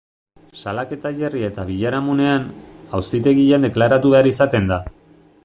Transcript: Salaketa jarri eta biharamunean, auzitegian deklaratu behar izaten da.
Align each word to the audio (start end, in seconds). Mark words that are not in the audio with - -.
Salaketa 0.61 1.11
jarri 1.19 1.43
eta 1.49 1.65
biharamunean, 1.67 2.49
auzitegian 3.01 3.69
deklaratu 3.69 4.17
behar 4.17 4.33
izaten 4.33 4.73
da. 4.75 4.83